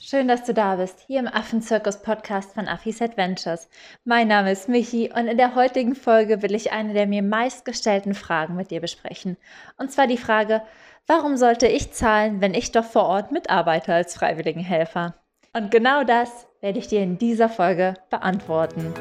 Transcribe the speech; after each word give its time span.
Schön, 0.00 0.28
dass 0.28 0.44
du 0.44 0.52
da 0.52 0.76
bist, 0.76 1.00
hier 1.06 1.20
im 1.20 1.28
Affenzirkus-Podcast 1.28 2.52
von 2.52 2.66
Affis 2.66 3.00
Adventures. 3.00 3.68
Mein 4.04 4.28
Name 4.28 4.50
ist 4.50 4.68
Michi 4.68 5.10
und 5.14 5.28
in 5.28 5.36
der 5.36 5.54
heutigen 5.54 5.94
Folge 5.94 6.42
will 6.42 6.54
ich 6.54 6.72
eine 6.72 6.92
der 6.94 7.06
mir 7.06 7.22
meistgestellten 7.22 8.14
Fragen 8.14 8.56
mit 8.56 8.70
dir 8.70 8.80
besprechen. 8.80 9.36
Und 9.78 9.92
zwar 9.92 10.08
die 10.08 10.18
Frage, 10.18 10.62
warum 11.06 11.36
sollte 11.36 11.68
ich 11.68 11.92
zahlen, 11.92 12.40
wenn 12.40 12.54
ich 12.54 12.72
doch 12.72 12.84
vor 12.84 13.04
Ort 13.04 13.30
mitarbeite 13.30 13.94
als 13.94 14.14
Freiwilligenhelfer? 14.16 15.14
Und 15.54 15.70
genau 15.70 16.02
das 16.02 16.46
werde 16.60 16.78
ich 16.78 16.88
dir 16.88 17.02
in 17.02 17.18
dieser 17.18 17.48
Folge 17.48 17.94
beantworten. 18.10 18.92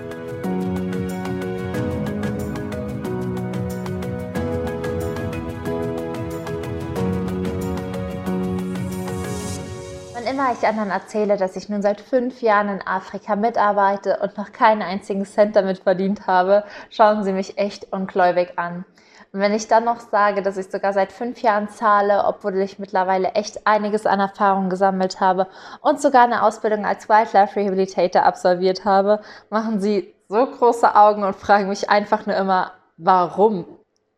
Immer 10.32 10.54
ich 10.54 10.66
anderen 10.66 10.92
erzähle, 10.92 11.36
dass 11.36 11.58
ich 11.58 11.68
nun 11.68 11.82
seit 11.82 12.00
fünf 12.00 12.42
Jahren 12.42 12.70
in 12.70 12.88
Afrika 12.88 13.36
mitarbeite 13.36 14.20
und 14.22 14.38
noch 14.38 14.52
keinen 14.54 14.82
einzigen 14.82 15.26
Cent 15.26 15.56
damit 15.56 15.80
verdient 15.80 16.26
habe, 16.26 16.64
schauen 16.90 17.24
sie 17.24 17.34
mich 17.34 17.58
echt 17.58 17.92
ungläubig 17.92 18.58
an. 18.58 18.86
Und 19.34 19.40
wenn 19.40 19.54
ich 19.54 19.68
dann 19.68 19.86
noch 19.86 20.00
sage, 20.00 20.42
dass 20.42 20.58
ich 20.58 20.72
sogar 20.72 20.94
seit 20.94 21.12
fünf 21.12 21.42
Jahren 21.42 21.70
zahle, 21.70 22.24
obwohl 22.26 22.58
ich 22.58 22.80
mittlerweile 22.80 23.32
echt 23.32 23.66
einiges 23.68 24.06
an 24.06 24.20
Erfahrung 24.20 24.70
gesammelt 24.70 25.20
habe 25.20 25.48
und 25.82 26.02
sogar 26.02 26.24
eine 26.24 26.44
Ausbildung 26.44 26.86
als 26.86 27.08
Wildlife 27.10 27.56
Rehabilitator 27.56 28.24
absolviert 28.24 28.86
habe, 28.86 29.22
machen 29.50 29.80
sie 29.80 30.14
so 30.28 30.46
große 30.46 30.96
Augen 30.96 31.24
und 31.24 31.36
fragen 31.36 31.70
mich 31.70 31.90
einfach 31.90 32.26
nur 32.26 32.36
immer, 32.36 32.72
warum? 32.98 33.66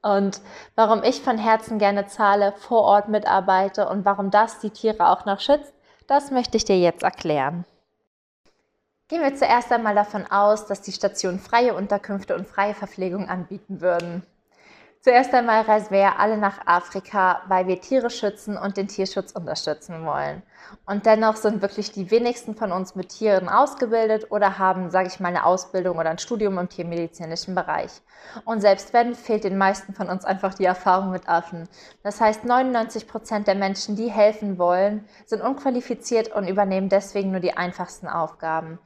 Und 0.04 0.42
warum 0.76 1.02
ich 1.04 1.22
von 1.22 1.38
Herzen 1.38 1.80
gerne 1.80 2.08
zahle, 2.08 2.54
vor 2.58 2.82
Ort 2.82 3.08
mitarbeite 3.08 3.88
und 3.88 4.06
warum 4.06 4.32
das 4.32 4.60
die 4.60 4.72
Tiere 4.72 5.08
auch 5.08 5.26
noch 5.26 5.40
schützt, 5.40 5.74
das 6.08 6.32
möchte 6.32 6.58
ich 6.58 6.66
dir 6.66 6.78
jetzt 6.80 7.04
erklären. 7.04 7.66
Gehen 9.08 9.22
wir 9.22 9.36
zuerst 9.36 9.72
einmal 9.72 9.96
davon 9.96 10.26
aus, 10.26 10.66
dass 10.66 10.82
die 10.82 10.92
Stationen 10.92 11.40
freie 11.40 11.74
Unterkünfte 11.76 12.36
und 12.36 12.48
freie 12.48 12.74
Verpflegung 12.74 13.30
anbieten 13.30 13.82
würden. 13.82 14.24
Zuerst 15.04 15.34
einmal 15.34 15.64
reisen 15.64 15.92
wir 15.92 16.00
ja 16.00 16.16
alle 16.18 16.38
nach 16.38 16.66
Afrika, 16.66 17.42
weil 17.50 17.68
wir 17.68 17.82
Tiere 17.82 18.10
schützen 18.10 18.58
und 18.58 18.78
den 18.78 18.88
Tierschutz 18.88 19.34
unterstützen 19.34 20.06
wollen. 20.06 20.42
Und 20.86 21.06
dennoch 21.06 21.36
sind 21.36 21.62
wirklich 21.62 21.92
die 21.92 22.10
wenigsten 22.10 22.56
von 22.56 22.72
uns 22.72 22.96
mit 22.96 23.10
Tieren 23.10 23.50
ausgebildet 23.50 24.32
oder 24.32 24.60
haben, 24.60 24.92
sage 24.92 25.10
ich 25.10 25.20
mal, 25.20 25.28
eine 25.28 25.46
Ausbildung 25.46 25.98
oder 25.98 26.10
ein 26.10 26.20
Studium 26.20 26.58
im 26.58 26.70
tiermedizinischen 26.70 27.54
Bereich. 27.54 27.92
Und 28.46 28.62
selbst 28.62 28.94
wenn, 28.94 29.14
fehlt 29.14 29.44
den 29.44 29.58
meisten 29.58 29.94
von 29.94 30.08
uns 30.08 30.24
einfach 30.24 30.54
die 30.54 30.64
Erfahrung 30.64 31.12
mit 31.12 31.28
Affen. 31.28 31.68
Das 32.02 32.22
heißt, 32.22 32.46
99 32.46 33.06
Prozent 33.06 33.48
der 33.48 33.56
Menschen, 33.56 33.98
die 33.98 34.10
helfen 34.10 34.58
wollen, 34.58 35.04
sind 35.26 35.42
unqualifiziert 35.42 36.30
und 36.32 36.48
übernehmen 36.48 36.88
deswegen 36.88 37.32
nur 37.32 37.42
die 37.42 37.58
einfachsten 37.58 38.08
Aufgaben. 38.08 38.80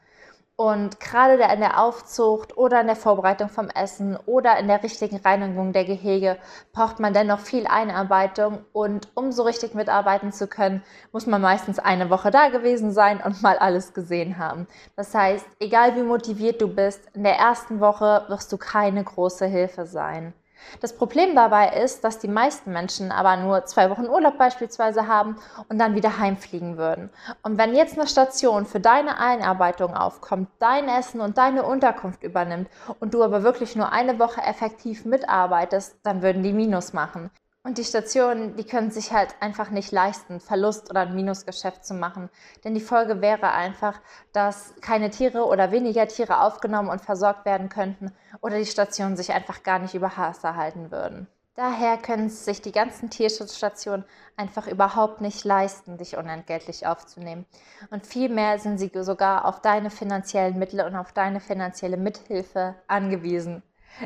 Und 0.60 1.00
gerade 1.00 1.44
in 1.54 1.60
der 1.60 1.80
Aufzucht 1.80 2.58
oder 2.58 2.82
in 2.82 2.88
der 2.88 2.96
Vorbereitung 2.96 3.48
vom 3.48 3.70
Essen 3.70 4.18
oder 4.26 4.58
in 4.58 4.68
der 4.68 4.82
richtigen 4.82 5.18
Reinigung 5.18 5.72
der 5.72 5.86
Gehege 5.86 6.40
braucht 6.74 7.00
man 7.00 7.14
dennoch 7.14 7.40
viel 7.40 7.68
Einarbeitung. 7.68 8.66
Und 8.74 9.08
um 9.14 9.32
so 9.32 9.44
richtig 9.44 9.76
mitarbeiten 9.76 10.32
zu 10.32 10.48
können, 10.48 10.82
muss 11.12 11.28
man 11.28 11.44
meistens 11.44 11.78
eine 11.78 12.10
Woche 12.10 12.32
da 12.32 12.50
gewesen 12.50 12.92
sein 12.92 13.22
und 13.24 13.44
mal 13.44 13.60
alles 13.60 13.94
gesehen 13.94 14.40
haben. 14.40 14.68
Das 14.96 15.14
heißt, 15.14 15.46
egal 15.60 15.96
wie 15.96 16.02
motiviert 16.02 16.60
du 16.60 16.68
bist, 16.68 17.02
in 17.14 17.24
der 17.24 17.36
ersten 17.36 17.80
Woche 17.80 18.26
wirst 18.28 18.52
du 18.52 18.58
keine 18.58 19.04
große 19.04 19.46
Hilfe 19.46 19.86
sein. 19.86 20.34
Das 20.82 20.96
Problem 20.96 21.36
dabei 21.36 21.82
ist, 21.82 22.04
dass 22.04 22.20
die 22.20 22.28
meisten 22.28 22.72
Menschen 22.72 23.12
aber 23.12 23.38
nur 23.38 23.66
zwei 23.66 23.90
Wochen 23.90 24.08
Urlaub 24.08 24.38
beispielsweise 24.38 25.08
haben 25.08 25.38
und 25.70 25.80
dann 25.80 25.96
wieder 25.96 26.18
heimfliegen 26.18 26.78
würden. 26.78 27.10
Und 27.44 27.58
wenn 27.58 27.76
jetzt 27.76 27.98
eine 27.98 28.08
Station 28.08 28.66
für 28.66 28.80
deine 28.80 29.18
Einarbeitung 29.20 29.96
aufkommt, 29.96 30.50
dein 30.60 30.88
Essen 30.88 31.22
und 31.22 31.38
deine 31.38 31.64
Unterkunft 31.64 32.24
übernimmt 32.24 32.70
und 33.00 33.14
du 33.14 33.24
aber 33.24 33.44
wirklich 33.44 33.76
nur 33.76 33.92
eine 33.92 34.20
Woche 34.20 34.42
effektiv 34.42 35.06
mitarbeitest, 35.06 35.98
dann 36.04 36.22
würden 36.22 36.44
die 36.44 36.54
Minus 36.54 36.94
machen. 36.94 37.32
Und 37.68 37.78
die 37.78 37.84
Stationen, 37.84 38.56
die 38.56 38.64
können 38.64 38.92
sich 38.92 39.12
halt 39.12 39.36
einfach 39.42 39.72
nicht 39.72 39.92
leisten, 39.92 40.40
Verlust 40.40 40.90
oder 40.90 41.02
ein 41.02 41.16
Minusgeschäft 41.16 41.86
zu 41.86 41.96
machen. 41.96 42.30
Denn 42.64 42.74
die 42.74 42.80
Folge 42.80 43.20
wäre 43.20 43.52
einfach, 43.52 44.00
dass 44.32 44.74
keine 44.80 45.10
Tiere 45.10 45.46
oder 45.46 45.70
weniger 45.70 46.08
Tiere 46.08 46.40
aufgenommen 46.40 46.88
und 46.88 47.02
versorgt 47.02 47.44
werden 47.44 47.68
könnten 47.68 48.14
oder 48.40 48.58
die 48.58 48.66
Stationen 48.66 49.18
sich 49.18 49.34
einfach 49.34 49.64
gar 49.64 49.80
nicht 49.80 49.96
über 49.96 50.14
Wasser 50.16 50.56
halten 50.56 50.92
würden. 50.92 51.28
Daher 51.56 51.98
können 51.98 52.30
sich 52.30 52.62
die 52.62 52.72
ganzen 52.72 53.10
Tierschutzstationen 53.10 54.06
einfach 54.38 54.68
überhaupt 54.68 55.20
nicht 55.20 55.44
leisten, 55.44 55.98
dich 55.98 56.16
unentgeltlich 56.16 56.88
aufzunehmen. 56.88 57.46
Und 57.90 58.08
vielmehr 58.08 58.60
sind 58.60 58.78
sie 58.78 58.92
sogar 59.02 59.44
auf 59.44 59.62
deine 59.62 59.90
finanziellen 59.90 60.58
Mittel 60.58 60.80
und 60.86 60.96
auf 60.96 61.12
deine 61.12 61.42
finanzielle 61.42 61.98
Mithilfe 61.98 62.76
angewiesen. 62.88 63.62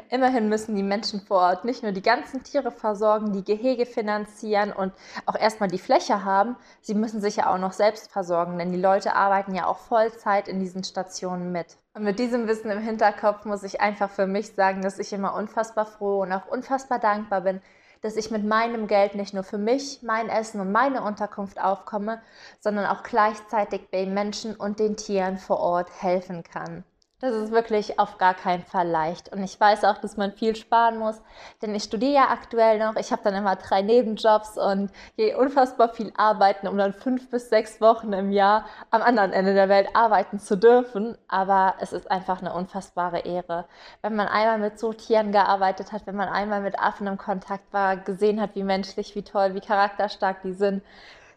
Immerhin 0.09 0.47
müssen 0.47 0.75
die 0.75 0.83
Menschen 0.83 1.21
vor 1.21 1.37
Ort 1.37 1.65
nicht 1.65 1.83
nur 1.83 1.91
die 1.91 2.01
ganzen 2.01 2.43
Tiere 2.43 2.71
versorgen, 2.71 3.33
die 3.33 3.43
Gehege 3.43 3.85
finanzieren 3.85 4.71
und 4.71 4.93
auch 5.25 5.35
erstmal 5.35 5.69
die 5.69 5.79
Fläche 5.79 6.23
haben, 6.23 6.55
sie 6.81 6.93
müssen 6.93 7.19
sich 7.19 7.37
ja 7.37 7.53
auch 7.53 7.57
noch 7.57 7.73
selbst 7.73 8.11
versorgen, 8.11 8.57
denn 8.57 8.71
die 8.71 8.79
Leute 8.79 9.15
arbeiten 9.15 9.53
ja 9.53 9.65
auch 9.65 9.79
Vollzeit 9.79 10.47
in 10.47 10.59
diesen 10.59 10.83
Stationen 10.83 11.51
mit. 11.51 11.77
Und 11.93 12.03
mit 12.03 12.19
diesem 12.19 12.47
Wissen 12.47 12.71
im 12.71 12.79
Hinterkopf 12.79 13.43
muss 13.43 13.63
ich 13.63 13.81
einfach 13.81 14.09
für 14.09 14.27
mich 14.27 14.53
sagen, 14.53 14.81
dass 14.81 14.97
ich 14.97 15.11
immer 15.11 15.35
unfassbar 15.35 15.85
froh 15.85 16.21
und 16.21 16.31
auch 16.31 16.47
unfassbar 16.47 16.99
dankbar 16.99 17.41
bin, 17.41 17.61
dass 18.01 18.15
ich 18.15 18.31
mit 18.31 18.45
meinem 18.45 18.87
Geld 18.87 19.15
nicht 19.15 19.33
nur 19.33 19.43
für 19.43 19.57
mich, 19.57 20.01
mein 20.01 20.29
Essen 20.29 20.59
und 20.61 20.71
meine 20.71 21.03
Unterkunft 21.03 21.61
aufkomme, 21.61 22.21
sondern 22.59 22.85
auch 22.85 23.03
gleichzeitig 23.03 23.89
den 23.91 24.13
Menschen 24.13 24.55
und 24.55 24.79
den 24.79 24.95
Tieren 24.95 25.37
vor 25.37 25.59
Ort 25.59 25.89
helfen 26.01 26.43
kann. 26.43 26.83
Das 27.21 27.35
ist 27.35 27.51
wirklich 27.51 27.99
auf 27.99 28.17
gar 28.17 28.33
keinen 28.33 28.63
Fall 28.63 28.87
leicht. 28.87 29.31
Und 29.31 29.43
ich 29.43 29.59
weiß 29.59 29.83
auch, 29.83 29.99
dass 29.99 30.17
man 30.17 30.31
viel 30.31 30.55
sparen 30.55 30.97
muss, 30.97 31.21
denn 31.61 31.75
ich 31.75 31.83
studiere 31.83 32.13
ja 32.13 32.29
aktuell 32.29 32.79
noch. 32.79 32.95
Ich 32.95 33.11
habe 33.11 33.21
dann 33.23 33.35
immer 33.35 33.55
drei 33.55 33.83
Nebenjobs 33.83 34.57
und 34.57 34.91
gehe 35.17 35.37
unfassbar 35.37 35.89
viel 35.89 36.11
arbeiten, 36.17 36.67
um 36.67 36.79
dann 36.79 36.93
fünf 36.93 37.29
bis 37.29 37.49
sechs 37.49 37.79
Wochen 37.79 38.11
im 38.11 38.31
Jahr 38.31 38.65
am 38.89 39.03
anderen 39.03 39.33
Ende 39.33 39.53
der 39.53 39.69
Welt 39.69 39.89
arbeiten 39.93 40.39
zu 40.39 40.57
dürfen. 40.57 41.15
Aber 41.27 41.75
es 41.79 41.93
ist 41.93 42.09
einfach 42.09 42.41
eine 42.41 42.55
unfassbare 42.55 43.19
Ehre. 43.19 43.65
Wenn 44.01 44.15
man 44.15 44.27
einmal 44.27 44.57
mit 44.57 44.79
so 44.79 44.91
Tieren 44.91 45.31
gearbeitet 45.31 45.91
hat, 45.91 46.07
wenn 46.07 46.15
man 46.15 46.27
einmal 46.27 46.61
mit 46.61 46.79
Affen 46.79 47.05
im 47.05 47.19
Kontakt 47.19 47.71
war, 47.71 47.97
gesehen 47.97 48.41
hat, 48.41 48.55
wie 48.55 48.63
menschlich, 48.63 49.15
wie 49.15 49.21
toll, 49.21 49.53
wie 49.53 49.61
charakterstark 49.61 50.41
die 50.41 50.53
sind, 50.53 50.81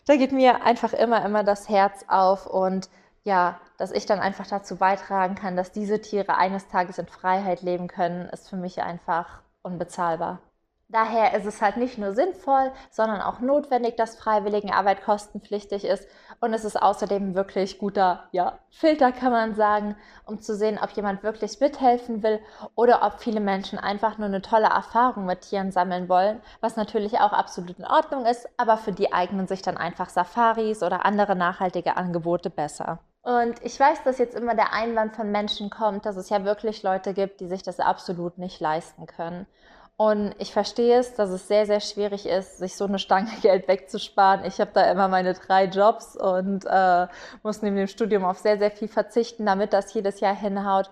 da 0.07 0.17
geht 0.17 0.33
mir 0.33 0.63
einfach 0.63 0.95
immer, 0.95 1.23
immer 1.27 1.45
das 1.45 1.69
Herz 1.69 2.07
auf 2.09 2.47
und 2.47 2.89
ja, 3.25 3.61
dass 3.79 3.91
ich 3.91 4.07
dann 4.07 4.21
einfach 4.21 4.47
dazu 4.47 4.77
beitragen 4.77 5.35
kann, 5.35 5.57
dass 5.57 5.73
diese 5.73 6.01
Tiere 6.01 6.37
eines 6.37 6.69
Tages 6.69 6.99
in 6.99 7.07
Freiheit 7.07 7.63
leben 7.63 7.89
können, 7.89 8.29
ist 8.29 8.49
für 8.49 8.57
mich 8.57 8.83
einfach 8.83 9.43
unbezahlbar. 9.63 10.41
Daher 10.89 11.35
ist 11.35 11.47
es 11.47 11.63
halt 11.63 11.79
nicht 11.79 11.97
nur 11.99 12.13
sinnvoll, 12.13 12.71
sondern 12.91 13.23
auch 13.23 13.41
notwendig, 13.41 13.97
dass 13.97 14.17
Freiwilligenarbeit 14.17 15.03
kostenpflichtig 15.03 15.85
ist. 15.85 16.07
Und 16.41 16.53
es 16.53 16.65
ist 16.65 16.81
außerdem 16.81 17.35
wirklich 17.35 17.79
guter 17.79 18.29
ja, 18.33 18.59
Filter, 18.71 19.11
kann 19.11 19.33
man 19.33 19.55
sagen, 19.55 19.97
um 20.27 20.41
zu 20.41 20.55
sehen, 20.55 20.79
ob 20.81 20.91
jemand 20.91 21.23
wirklich 21.23 21.59
mithelfen 21.59 22.23
will 22.23 22.39
oder 22.75 23.03
ob 23.03 23.21
viele 23.21 23.41
Menschen 23.41 23.79
einfach 23.79 24.19
nur 24.19 24.29
eine 24.29 24.43
tolle 24.43 24.69
Erfahrung 24.69 25.25
mit 25.25 25.41
Tieren 25.41 25.73
sammeln 25.73 26.09
wollen, 26.09 26.41
was 26.61 26.77
natürlich 26.77 27.19
auch 27.19 27.33
absolut 27.33 27.79
in 27.79 27.87
Ordnung 27.87 28.27
ist, 28.27 28.47
aber 28.59 28.77
für 28.77 28.93
die 28.93 29.13
eignen 29.13 29.49
sich 29.49 29.63
dann 29.63 29.79
einfach 29.79 30.11
Safaris 30.11 30.83
oder 30.83 31.07
andere 31.07 31.35
nachhaltige 31.35 31.97
Angebote 31.97 32.51
besser. 32.51 33.01
Und 33.25 33.55
ich 33.63 33.81
weiß, 33.81 34.03
dass 34.05 34.19
jetzt 34.19 34.37
immer 34.37 34.55
der 34.55 34.75
Einwand 34.75 35.17
von 35.17 35.33
Menschen 35.33 35.71
kommt, 35.71 36.05
dass 36.05 36.17
es 36.17 36.29
ja 36.29 36.45
wirklich 36.45 36.83
Leute 36.83 37.15
gibt, 37.15 37.41
die 37.41 37.49
sich 37.49 37.63
das 37.63 37.81
absolut 37.81 38.37
nicht 38.37 38.61
leisten 38.61 39.07
können. 39.07 39.47
Und 39.97 40.35
ich 40.39 40.53
verstehe 40.53 40.99
es, 40.99 41.15
dass 41.15 41.31
es 41.31 41.49
sehr, 41.49 41.65
sehr 41.67 41.81
schwierig 41.81 42.27
ist, 42.27 42.59
sich 42.59 42.77
so 42.77 42.85
eine 42.85 42.99
Stange 42.99 43.31
Geld 43.43 43.67
wegzusparen. 43.67 44.45
Ich 44.45 44.61
habe 44.61 44.73
da 44.75 44.91
immer 44.91 45.09
meine 45.09 45.33
drei 45.33 45.65
Jobs 45.65 46.17
und 46.17 46.67
äh, 46.67 47.07
muss 47.43 47.63
neben 47.63 47.77
dem 47.77 47.87
Studium 47.87 48.25
auf 48.25 48.39
sehr, 48.39 48.59
sehr 48.59 48.71
viel 48.71 48.89
verzichten, 48.89 49.47
damit 49.47 49.73
das 49.73 49.95
jedes 49.95 50.21
Jahr 50.21 50.37
hinhaut. 50.37 50.91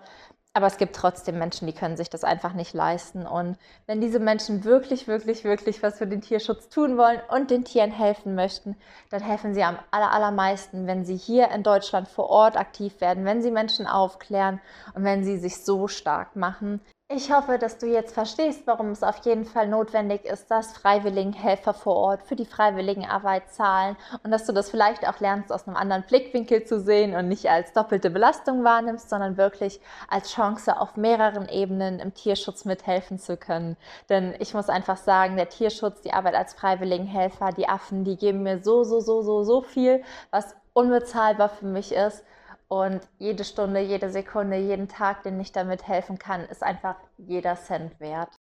Aber 0.55 0.67
es 0.67 0.77
gibt 0.77 0.95
trotzdem 0.95 1.39
Menschen, 1.39 1.65
die 1.65 1.73
können 1.73 1.97
sich 1.97 2.11
das 2.11 2.23
einfach 2.23 2.53
nicht 2.53 2.73
leisten. 2.73 3.25
Und 3.25 3.57
wenn 3.87 4.01
diese 4.01 4.19
Menschen 4.19 4.63
wirklich, 4.63 5.07
wirklich, 5.07 5.43
wirklich 5.43 5.81
was 5.81 5.97
für 5.97 6.05
den 6.05 6.21
Tierschutz 6.21 6.69
tun 6.69 6.95
wollen 6.95 7.19
und 7.29 7.49
den 7.49 7.65
Tieren 7.65 7.89
helfen 7.89 8.35
möchten, 8.35 8.75
dann 9.09 9.23
helfen 9.23 9.55
sie 9.55 9.63
am 9.63 9.79
allermeisten, 9.89 10.85
wenn 10.85 11.05
sie 11.05 11.17
hier 11.17 11.49
in 11.49 11.63
Deutschland 11.63 12.07
vor 12.07 12.29
Ort 12.29 12.55
aktiv 12.55 13.01
werden, 13.01 13.25
wenn 13.25 13.41
sie 13.41 13.49
Menschen 13.49 13.87
aufklären 13.87 14.61
und 14.93 15.03
wenn 15.03 15.23
sie 15.23 15.39
sich 15.39 15.63
so 15.65 15.87
stark 15.87 16.35
machen, 16.35 16.81
ich 17.15 17.31
hoffe, 17.31 17.59
dass 17.59 17.77
du 17.77 17.85
jetzt 17.85 18.13
verstehst, 18.13 18.63
warum 18.65 18.89
es 18.89 19.03
auf 19.03 19.23
jeden 19.25 19.45
Fall 19.45 19.67
notwendig 19.67 20.25
ist, 20.25 20.49
dass 20.49 20.75
Freiwilligenhelfer 20.75 21.73
vor 21.73 21.95
Ort 21.95 22.23
für 22.23 22.35
die 22.35 22.45
Freiwilligenarbeit 22.45 23.49
zahlen 23.51 23.95
und 24.23 24.31
dass 24.31 24.45
du 24.45 24.51
das 24.51 24.71
vielleicht 24.71 25.07
auch 25.07 25.19
lernst, 25.19 25.51
aus 25.51 25.67
einem 25.67 25.77
anderen 25.77 26.03
Blickwinkel 26.03 26.63
zu 26.65 26.79
sehen 26.79 27.15
und 27.15 27.27
nicht 27.27 27.49
als 27.49 27.71
doppelte 27.73 28.09
Belastung 28.09 28.63
wahrnimmst, 28.63 29.09
sondern 29.09 29.37
wirklich 29.37 29.79
als 30.07 30.31
Chance 30.31 30.79
auf 30.79 30.95
mehreren 30.97 31.47
Ebenen 31.49 31.99
im 31.99 32.13
Tierschutz 32.13 32.65
mithelfen 32.65 33.19
zu 33.19 33.37
können. 33.37 33.77
Denn 34.09 34.33
ich 34.39 34.53
muss 34.53 34.69
einfach 34.69 34.97
sagen, 34.97 35.35
der 35.35 35.49
Tierschutz, 35.49 36.01
die 36.01 36.13
Arbeit 36.13 36.35
als 36.35 36.53
Freiwilligenhelfer, 36.53 37.51
die 37.51 37.69
Affen, 37.69 38.03
die 38.05 38.17
geben 38.17 38.43
mir 38.43 38.63
so, 38.63 38.83
so, 38.83 38.99
so, 38.99 39.21
so, 39.21 39.43
so 39.43 39.61
viel, 39.61 40.03
was 40.31 40.55
unbezahlbar 40.73 41.49
für 41.49 41.67
mich 41.67 41.91
ist. 41.91 42.23
Und 42.73 43.07
jede 43.19 43.43
Stunde, 43.43 43.81
jede 43.81 44.09
Sekunde, 44.09 44.57
jeden 44.57 44.87
Tag, 44.87 45.21
den 45.21 45.39
ich 45.39 45.51
damit 45.51 45.87
helfen 45.87 46.17
kann, 46.17 46.41
ist 46.45 46.63
einfach 46.63 46.95
jeder 47.17 47.55
Cent 47.55 47.99
wert. 47.99 48.35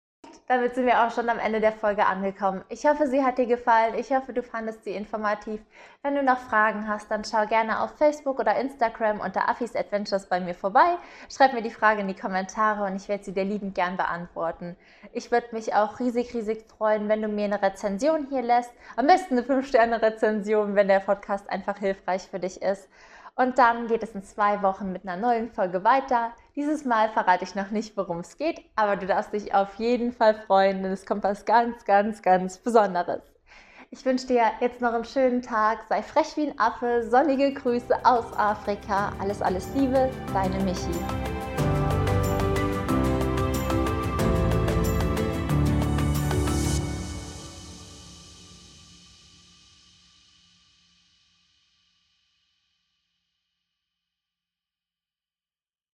Damit 0.48 0.74
sind 0.74 0.84
wir 0.84 1.02
auch 1.02 1.10
schon 1.10 1.30
am 1.30 1.38
Ende 1.38 1.60
der 1.60 1.72
Folge 1.72 2.04
angekommen. 2.04 2.62
Ich 2.68 2.84
hoffe, 2.84 3.06
sie 3.06 3.24
hat 3.24 3.38
dir 3.38 3.46
gefallen. 3.46 3.94
Ich 3.96 4.10
hoffe, 4.14 4.34
du 4.34 4.42
fandest 4.42 4.84
sie 4.84 4.90
informativ. 4.90 5.62
Wenn 6.02 6.14
du 6.14 6.22
noch 6.22 6.40
Fragen 6.40 6.86
hast, 6.86 7.10
dann 7.10 7.24
schau 7.24 7.46
gerne 7.46 7.80
auf 7.80 7.96
Facebook 7.96 8.38
oder 8.38 8.54
Instagram 8.56 9.20
unter 9.20 9.48
Affis 9.48 9.74
Adventures 9.74 10.26
bei 10.26 10.40
mir 10.40 10.54
vorbei. 10.54 10.98
Schreib 11.34 11.54
mir 11.54 11.62
die 11.62 11.70
Frage 11.70 12.02
in 12.02 12.08
die 12.08 12.14
Kommentare 12.14 12.84
und 12.84 12.96
ich 12.96 13.08
werde 13.08 13.24
sie 13.24 13.32
dir 13.32 13.44
liebend 13.44 13.74
gern 13.74 13.96
beantworten. 13.96 14.76
Ich 15.14 15.30
würde 15.30 15.46
mich 15.52 15.74
auch 15.74 16.00
riesig, 16.00 16.34
riesig 16.34 16.66
freuen, 16.66 17.08
wenn 17.08 17.22
du 17.22 17.28
mir 17.28 17.46
eine 17.46 17.62
Rezension 17.62 18.26
hier 18.28 18.42
lässt. 18.42 18.72
Am 18.96 19.06
besten 19.06 19.38
eine 19.38 19.46
5-Sterne-Rezension, 19.46 20.74
wenn 20.74 20.88
der 20.88 21.00
Podcast 21.00 21.48
einfach 21.48 21.78
hilfreich 21.78 22.28
für 22.28 22.40
dich 22.40 22.60
ist. 22.60 22.90
Und 23.38 23.56
dann 23.56 23.86
geht 23.86 24.02
es 24.02 24.16
in 24.16 24.24
zwei 24.24 24.62
Wochen 24.62 24.92
mit 24.92 25.06
einer 25.06 25.16
neuen 25.16 25.48
Folge 25.52 25.84
weiter. 25.84 26.32
Dieses 26.56 26.84
Mal 26.84 27.08
verrate 27.10 27.44
ich 27.44 27.54
noch 27.54 27.70
nicht, 27.70 27.96
worum 27.96 28.18
es 28.18 28.36
geht, 28.36 28.60
aber 28.74 28.96
du 28.96 29.06
darfst 29.06 29.32
dich 29.32 29.54
auf 29.54 29.76
jeden 29.76 30.12
Fall 30.12 30.34
freuen, 30.34 30.82
denn 30.82 30.90
es 30.90 31.06
kommt 31.06 31.22
was 31.22 31.44
ganz, 31.44 31.84
ganz, 31.84 32.20
ganz 32.20 32.58
Besonderes. 32.58 33.22
Ich 33.92 34.04
wünsche 34.04 34.26
dir 34.26 34.42
jetzt 34.60 34.80
noch 34.80 34.92
einen 34.92 35.04
schönen 35.04 35.40
Tag, 35.40 35.84
sei 35.88 36.02
frech 36.02 36.36
wie 36.36 36.48
ein 36.48 36.58
Affe, 36.58 37.08
sonnige 37.08 37.54
Grüße 37.54 38.04
aus 38.04 38.26
Afrika, 38.36 39.12
alles, 39.20 39.40
alles 39.40 39.72
Liebe, 39.72 40.10
deine 40.34 40.58
Michi. 40.64 41.37